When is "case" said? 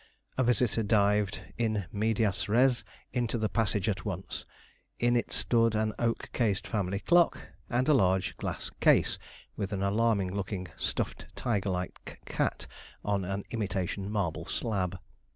8.79-9.19